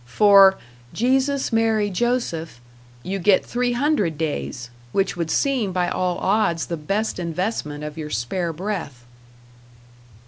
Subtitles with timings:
[0.07, 0.57] For
[0.93, 2.59] "Jesus, Mary, Joseph,"
[3.03, 7.99] you get three hundred days which would seem by all odds the best investment of
[7.99, 9.05] your spare breath.